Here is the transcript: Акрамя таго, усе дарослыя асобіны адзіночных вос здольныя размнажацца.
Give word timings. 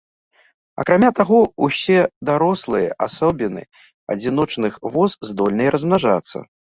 Акрамя 0.83 1.09
таго, 1.19 1.41
усе 1.67 1.99
дарослыя 2.29 2.89
асобіны 3.09 3.63
адзіночных 4.15 4.73
вос 4.95 5.11
здольныя 5.31 5.69
размнажацца. 5.77 6.37